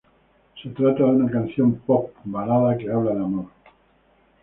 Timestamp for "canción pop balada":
1.31-2.75